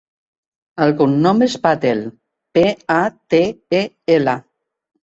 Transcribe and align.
El 0.85 0.93
cognom 1.01 1.43
és 1.47 1.57
Patel: 1.67 2.03
pe, 2.59 2.67
a, 2.99 2.99
te, 3.35 3.45
e, 3.83 3.85
ela. 4.19 4.37